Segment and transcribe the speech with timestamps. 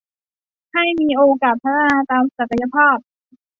[0.73, 2.97] ให้มีโอกาสพัฒนาตามศักยภาพ